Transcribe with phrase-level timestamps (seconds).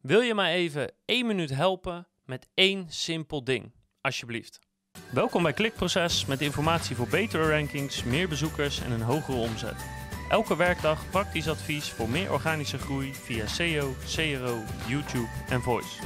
[0.00, 4.58] Wil je mij even één minuut helpen met één simpel ding, alsjeblieft?
[5.12, 9.84] Welkom bij Klikproces met informatie voor betere rankings, meer bezoekers en een hogere omzet.
[10.28, 16.02] Elke werkdag praktisch advies voor meer organische groei via SEO, CRO, YouTube en Voice.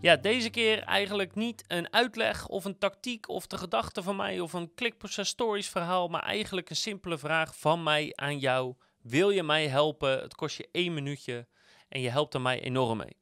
[0.00, 4.40] Ja, deze keer eigenlijk niet een uitleg of een tactiek of de gedachte van mij
[4.40, 8.74] of een klikproces stories verhaal, maar eigenlijk een simpele vraag van mij aan jou.
[9.02, 10.20] Wil je mij helpen?
[10.20, 11.46] Het kost je één minuutje
[11.94, 13.16] en je helpt er mij enorm mee.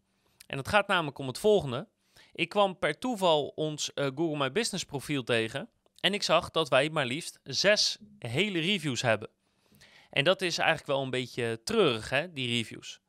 [0.46, 1.89] En het gaat namelijk om het volgende.
[2.32, 5.68] Ik kwam per toeval ons eh, Google My Business profiel tegen
[6.00, 9.29] en ik zag dat wij maar liefst zes hele reviews hebben.
[10.11, 13.00] En dat is eigenlijk wel een beetje treurig, hè, die reviews.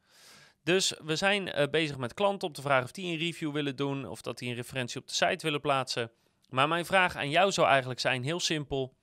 [0.64, 3.76] Dus we zijn uh, bezig met klanten om te vragen of die een review willen
[3.76, 6.12] doen of dat die een referentie op de site willen plaatsen.
[6.50, 8.94] Maar mijn vraag aan jou zou eigenlijk zijn, heel simpel.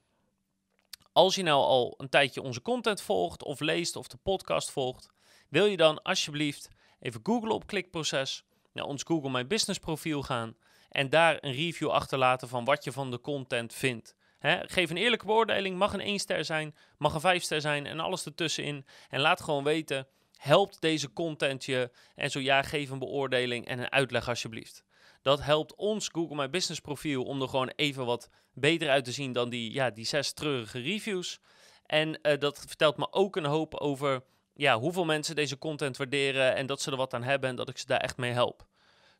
[1.12, 5.08] Als je nou al een tijdje onze content volgt of leest of de podcast volgt,
[5.50, 6.68] wil je dan alsjeblieft
[7.00, 10.56] even googlen op klikproces, naar ons Google My Business profiel gaan
[10.88, 14.14] en daar een review achterlaten van wat je van de content vindt.
[14.62, 18.00] geef een eerlijke beoordeling, mag een 1 ster zijn, mag een 5 ster zijn en
[18.00, 18.86] alles ertussenin.
[19.08, 20.06] En laat gewoon weten
[20.40, 21.90] Helpt deze content je?
[22.14, 24.84] En zo ja, geef een beoordeling en een uitleg alsjeblieft.
[25.22, 29.12] Dat helpt ons Google My Business profiel om er gewoon even wat beter uit te
[29.12, 31.40] zien dan die, ja, die zes treurige reviews.
[31.86, 34.22] En uh, dat vertelt me ook een hoop over
[34.60, 37.68] ja, hoeveel mensen deze content waarderen en dat ze er wat aan hebben en dat
[37.68, 38.66] ik ze daar echt mee help.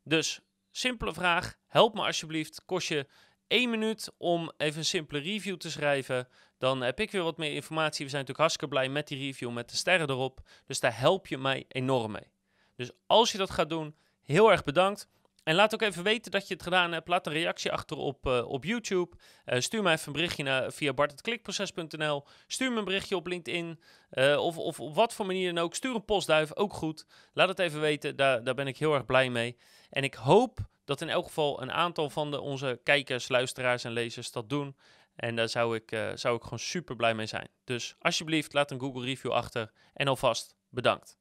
[0.05, 2.65] Dus simpele vraag, help me alsjeblieft.
[2.65, 3.07] Kost je
[3.47, 6.29] één minuut om even een simpele review te schrijven.
[6.59, 8.05] Dan heb ik weer wat meer informatie.
[8.05, 10.41] We zijn natuurlijk hartstikke blij met die review, met de sterren erop.
[10.67, 12.31] Dus daar help je mij enorm mee.
[12.77, 15.09] Dus als je dat gaat doen, heel erg bedankt.
[15.43, 17.09] En laat ook even weten dat je het gedaan hebt.
[17.09, 19.17] Laat een reactie achter op, uh, op YouTube.
[19.47, 22.27] Uh, stuur mij even een berichtje naar, via bart.klikproces.nl.
[22.47, 23.81] Stuur me een berichtje op LinkedIn.
[24.13, 25.75] Uh, of, of op wat voor manier dan ook.
[25.75, 27.07] Stuur een postduif, ook goed.
[27.33, 29.57] Laat het even weten, daar, daar ben ik heel erg blij mee.
[29.91, 33.93] En ik hoop dat in elk geval een aantal van de, onze kijkers, luisteraars en
[33.93, 34.77] lezers dat doen.
[35.17, 37.49] En daar zou ik, zou ik gewoon super blij mee zijn.
[37.65, 39.73] Dus alsjeblieft, laat een Google review achter.
[39.93, 41.20] En alvast bedankt.